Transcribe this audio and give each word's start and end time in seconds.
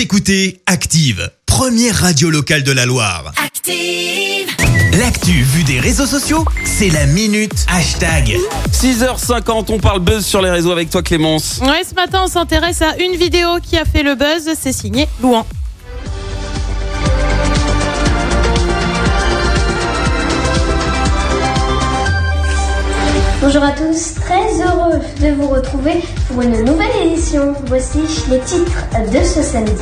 Vous 0.00 0.04
écoutez 0.04 0.62
Active, 0.64 1.30
première 1.44 1.94
radio 1.94 2.30
locale 2.30 2.62
de 2.62 2.72
la 2.72 2.86
Loire. 2.86 3.34
Active. 3.36 4.48
L'actu 4.98 5.42
vue 5.42 5.62
des 5.62 5.78
réseaux 5.78 6.06
sociaux, 6.06 6.46
c'est 6.64 6.88
la 6.88 7.04
minute 7.04 7.66
hashtag. 7.68 8.34
6h50, 8.72 9.66
on 9.68 9.78
parle 9.78 10.00
buzz 10.00 10.24
sur 10.24 10.40
les 10.40 10.48
réseaux 10.48 10.72
avec 10.72 10.88
toi 10.88 11.02
Clémence. 11.02 11.60
Ouais, 11.60 11.84
ce 11.86 11.94
matin, 11.94 12.22
on 12.24 12.28
s'intéresse 12.28 12.80
à 12.80 12.96
une 12.96 13.14
vidéo 13.14 13.58
qui 13.62 13.76
a 13.76 13.84
fait 13.84 14.02
le 14.02 14.14
buzz. 14.14 14.48
C'est 14.58 14.72
signé 14.72 15.06
Louan. 15.20 15.44
Bonjour 23.52 23.64
à 23.64 23.72
tous, 23.72 24.14
très 24.14 24.62
heureux 24.62 25.00
de 25.20 25.32
vous 25.34 25.48
retrouver 25.48 25.94
pour 26.28 26.40
une 26.40 26.64
nouvelle 26.64 26.94
édition. 27.02 27.52
Voici 27.66 27.98
les 28.30 28.38
titres 28.38 29.10
de 29.12 29.24
ce 29.24 29.42
samedi. 29.42 29.72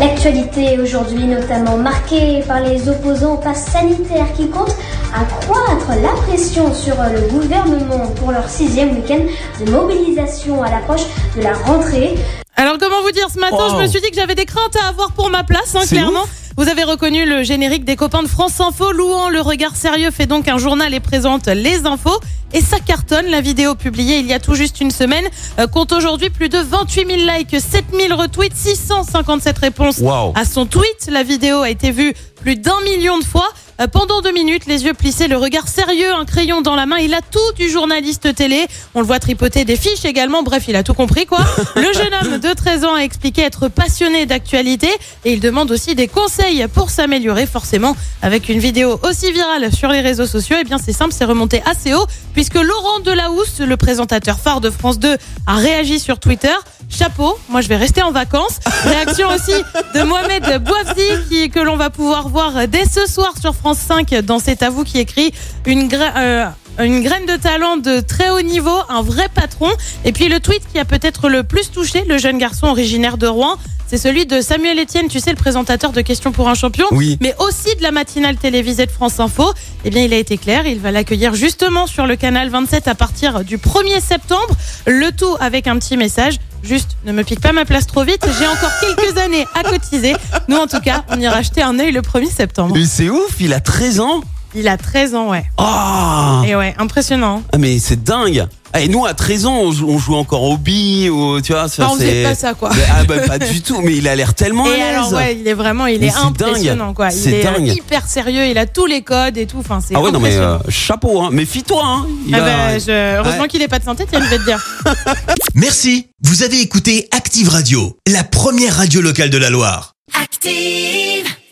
L'actualité 0.00 0.76
aujourd'hui 0.80 1.26
notamment 1.26 1.76
marquée 1.76 2.42
par 2.48 2.58
les 2.58 2.88
opposants 2.88 3.34
au 3.34 3.36
pass 3.36 3.66
sanitaire 3.66 4.26
qui 4.36 4.48
comptent 4.48 4.74
accroître 5.14 5.90
la 6.02 6.08
pression 6.26 6.74
sur 6.74 6.96
le 6.96 7.20
gouvernement 7.28 8.08
pour 8.16 8.32
leur 8.32 8.48
sixième 8.48 8.96
week-end 8.96 9.20
de 9.64 9.70
mobilisation 9.70 10.60
à 10.64 10.70
l'approche 10.70 11.06
de 11.36 11.42
la 11.42 11.52
rentrée. 11.52 12.16
Alors, 12.56 12.78
comment 12.80 13.00
vous 13.02 13.12
dire, 13.12 13.28
ce 13.32 13.38
matin, 13.38 13.58
Oh. 13.60 13.74
je 13.76 13.82
me 13.82 13.86
suis 13.86 14.00
dit 14.00 14.10
que 14.10 14.16
j'avais 14.16 14.34
des 14.34 14.44
craintes 14.44 14.74
à 14.84 14.88
avoir 14.88 15.12
pour 15.12 15.30
ma 15.30 15.44
place, 15.44 15.76
hein, 15.76 15.86
clairement. 15.88 16.24
Vous 16.56 16.68
avez 16.68 16.84
reconnu 16.84 17.24
le 17.24 17.42
générique 17.42 17.84
des 17.84 17.96
copains 17.96 18.22
de 18.22 18.28
France 18.28 18.60
Info. 18.60 18.92
Louan, 18.92 19.28
le 19.30 19.40
regard 19.40 19.76
sérieux, 19.76 20.10
fait 20.10 20.26
donc 20.26 20.48
un 20.48 20.58
journal 20.58 20.92
et 20.92 21.00
présente 21.00 21.46
les 21.46 21.86
infos. 21.86 22.18
Et 22.52 22.60
ça 22.60 22.78
cartonne. 22.80 23.26
La 23.26 23.40
vidéo 23.40 23.74
publiée 23.76 24.18
il 24.18 24.26
y 24.26 24.32
a 24.32 24.40
tout 24.40 24.54
juste 24.54 24.80
une 24.80 24.90
semaine 24.90 25.24
euh, 25.58 25.66
compte 25.68 25.92
aujourd'hui 25.92 26.30
plus 26.30 26.48
de 26.48 26.58
28 26.58 27.06
000 27.06 27.18
likes, 27.38 27.60
7 27.60 27.84
000 28.08 28.20
retweets, 28.20 28.54
657 28.54 29.58
réponses 29.58 30.00
à 30.34 30.44
son 30.44 30.66
tweet. 30.66 31.08
La 31.10 31.22
vidéo 31.22 31.60
a 31.62 31.70
été 31.70 31.92
vue 31.92 32.12
plus 32.42 32.56
d'un 32.56 32.80
million 32.82 33.18
de 33.18 33.24
fois. 33.24 33.48
Euh, 33.80 33.86
Pendant 33.86 34.20
deux 34.20 34.32
minutes, 34.32 34.66
les 34.66 34.84
yeux 34.84 34.94
plissés, 34.94 35.26
le 35.26 35.36
regard 35.36 35.68
sérieux, 35.68 36.12
un 36.12 36.24
crayon 36.24 36.60
dans 36.60 36.74
la 36.74 36.86
main. 36.86 36.98
Il 36.98 37.14
a 37.14 37.20
tout 37.22 37.38
du 37.56 37.68
journaliste 37.68 38.34
télé. 38.34 38.66
On 38.94 39.00
le 39.00 39.06
voit 39.06 39.18
tripoter 39.18 39.64
des 39.64 39.76
fiches 39.76 40.04
également. 40.04 40.42
Bref, 40.42 40.64
il 40.68 40.76
a 40.76 40.82
tout 40.82 40.94
compris, 40.94 41.26
quoi. 41.26 41.38
Le 41.76 41.92
jeune 41.92 42.14
homme 42.22 42.38
de 42.38 42.52
13 42.52 42.84
ans 42.84 42.94
a 42.94 43.00
expliqué 43.00 43.42
être 43.42 43.68
passionné 43.68 44.26
d'actualité 44.26 44.88
et 45.24 45.32
il 45.32 45.40
demande 45.40 45.70
aussi 45.70 45.94
des 45.94 46.08
conseils 46.08 46.66
pour 46.72 46.90
s'améliorer. 46.90 47.46
Forcément, 47.46 47.96
avec 48.22 48.48
une 48.48 48.58
vidéo 48.58 49.00
aussi 49.02 49.32
virale 49.32 49.72
sur 49.72 49.90
les 49.90 50.00
réseaux 50.00 50.26
sociaux, 50.26 50.56
eh 50.60 50.64
bien, 50.64 50.78
c'est 50.78 50.92
simple, 50.92 51.14
c'est 51.16 51.24
remonté 51.24 51.62
assez 51.64 51.94
haut 51.94 52.06
puisque 52.34 52.54
Laurent 52.54 53.00
Delahousse, 53.00 53.60
le 53.60 53.76
présentateur 53.76 54.38
phare 54.38 54.60
de 54.60 54.70
France 54.70 54.98
2, 54.98 55.16
a 55.46 55.54
réagi 55.54 55.98
sur 55.98 56.18
Twitter. 56.20 56.54
Chapeau, 56.88 57.38
moi 57.48 57.60
je 57.60 57.68
vais 57.68 57.76
rester 57.76 58.02
en 58.02 58.10
vacances. 58.10 58.58
Réaction 58.84 59.28
aussi 59.28 59.52
de 59.94 60.02
Mohamed 60.02 60.62
Bouafzi 60.64 61.28
qui, 61.28 61.48
que 61.48 61.60
l'on 61.60 61.76
va 61.76 61.88
pouvoir 61.88 62.28
voir 62.28 62.66
dès 62.66 62.84
ce 62.84 63.06
soir 63.06 63.32
sur 63.40 63.54
France 63.54 63.69
5 63.74 64.14
dans 64.24 64.38
C'est 64.38 64.62
à 64.62 64.70
qui 64.84 64.98
écrit 64.98 65.32
une, 65.66 65.88
gra- 65.88 66.16
euh, 66.16 66.46
une 66.78 67.02
graine 67.02 67.26
de 67.26 67.36
talent 67.36 67.76
de 67.76 68.00
très 68.00 68.30
haut 68.30 68.40
niveau, 68.42 68.76
un 68.88 69.02
vrai 69.02 69.28
patron. 69.34 69.68
Et 70.04 70.12
puis 70.12 70.28
le 70.28 70.40
tweet 70.40 70.62
qui 70.72 70.78
a 70.78 70.84
peut-être 70.84 71.28
le 71.28 71.42
plus 71.42 71.70
touché 71.70 72.04
le 72.08 72.18
jeune 72.18 72.38
garçon 72.38 72.66
originaire 72.68 73.18
de 73.18 73.26
Rouen, 73.26 73.56
c'est 73.86 73.98
celui 73.98 74.24
de 74.24 74.40
Samuel 74.40 74.78
Etienne, 74.78 75.08
tu 75.08 75.18
sais, 75.18 75.30
le 75.30 75.36
présentateur 75.36 75.90
de 75.90 76.00
Questions 76.00 76.30
pour 76.30 76.48
un 76.48 76.54
champion, 76.54 76.86
Oui. 76.92 77.18
mais 77.20 77.34
aussi 77.40 77.74
de 77.76 77.82
la 77.82 77.90
matinale 77.90 78.36
télévisée 78.36 78.86
de 78.86 78.90
France 78.92 79.18
Info. 79.18 79.52
Eh 79.84 79.90
bien, 79.90 80.02
il 80.04 80.14
a 80.14 80.16
été 80.16 80.38
clair, 80.38 80.64
il 80.66 80.78
va 80.78 80.92
l'accueillir 80.92 81.34
justement 81.34 81.88
sur 81.88 82.06
le 82.06 82.14
canal 82.14 82.50
27 82.50 82.86
à 82.86 82.94
partir 82.94 83.42
du 83.44 83.58
1er 83.58 84.00
septembre. 84.00 84.54
Le 84.86 85.10
tout 85.10 85.36
avec 85.40 85.66
un 85.66 85.76
petit 85.78 85.96
message. 85.96 86.36
Juste, 86.62 86.90
ne 87.04 87.10
me 87.12 87.24
pique 87.24 87.40
pas 87.40 87.52
ma 87.52 87.64
place 87.64 87.86
trop 87.86 88.04
vite, 88.04 88.24
j'ai 88.38 88.46
encore 88.46 88.70
quelques 88.80 89.16
années 89.18 89.46
à 89.54 89.62
cotiser. 89.64 90.14
Nous, 90.46 90.56
en 90.56 90.66
tout 90.66 90.80
cas, 90.80 91.04
on 91.08 91.18
ira 91.18 91.40
jeter 91.42 91.62
un 91.62 91.78
œil 91.80 91.90
le 91.90 92.02
1er 92.02 92.30
septembre. 92.30 92.74
Mais 92.76 92.84
c'est 92.84 93.08
ouf, 93.08 93.36
il 93.40 93.52
a 93.54 93.60
13 93.60 93.98
ans. 94.00 94.20
Il 94.54 94.66
a 94.68 94.76
13 94.76 95.14
ans, 95.14 95.30
ouais. 95.30 95.44
Ah, 95.58 96.42
Et 96.46 96.56
ouais, 96.56 96.74
impressionnant. 96.78 97.42
Ah, 97.52 97.58
mais 97.58 97.78
c'est 97.78 98.02
dingue. 98.02 98.46
Et 98.78 98.88
nous 98.88 99.04
à 99.06 99.14
13 99.14 99.46
ans, 99.46 99.54
on, 99.62 99.72
jou- 99.72 99.88
on 99.88 99.98
jouait 99.98 100.16
encore 100.16 100.42
au 100.44 100.56
billes 100.56 101.08
ou 101.10 101.40
tu 101.40 101.52
vois, 101.52 101.68
ça 101.68 101.84
Enfin, 101.86 101.94
on 101.96 101.98
c'est 101.98 102.22
pas 102.22 102.34
ça, 102.36 102.54
quoi. 102.54 102.70
Mais- 102.74 102.82
Ah 102.92 103.02
bah 103.04 103.18
pas 103.26 103.38
du 103.38 103.62
tout, 103.66 103.80
mais 103.82 103.96
il 103.96 104.06
a 104.06 104.14
l'air 104.14 104.34
tellement 104.34 104.64
à 104.66 104.68
Et 104.68 104.76
l'aise. 104.76 104.94
alors, 104.94 105.12
ouais, 105.12 105.36
il 105.40 105.46
est 105.48 105.54
vraiment, 105.54 105.86
il 105.86 106.00
Mais 106.00 106.06
est 106.06 106.14
impressionnant, 106.14 106.86
dingue. 106.86 106.94
quoi. 106.94 107.08
Il 107.10 107.18
C'est 107.18 107.32
est 107.40 107.42
dingue. 107.44 107.66
hyper 107.68 108.06
sérieux, 108.06 108.46
il 108.46 108.58
a 108.58 108.66
tous 108.66 108.86
les 108.86 109.02
codes 109.02 109.36
et 109.38 109.46
tout. 109.46 109.58
Enfin, 109.58 109.80
c'est 109.84 109.94
Ah 109.96 110.00
ouais 110.00 110.12
non 110.12 110.20
mais 110.20 110.28
impressionnant. 110.36 110.60
euh, 110.66 110.70
chapeau 110.70 111.20
hein, 111.20 111.30
méfie-toi 111.32 111.82
hein. 111.84 112.06
Il 112.26 112.34
Ah 112.34 112.38
a- 112.38 112.40
bah, 112.40 112.78
je- 112.78 113.16
Heureusement 113.18 113.42
Ouais. 113.42 113.48
qu'il 113.48 113.62
est 113.62 113.68
pas 113.68 113.78
de 113.80 113.84
santé, 113.84 114.04
tiens, 114.08 114.20
je 114.22 114.28
vais 114.30 114.38
te 114.38 114.44
dire. 114.44 114.64
Merci. 115.54 116.06
Vous 116.22 116.42
avez 116.44 116.60
écouté 116.60 117.08
Active 117.12 117.48
Radio, 117.48 117.96
la 118.06 118.22
première 118.24 118.76
radio 118.76 119.00
locale 119.00 119.30
de 119.30 119.38
la 119.38 119.50
Loire. 119.50 119.94
Active. 120.20 121.26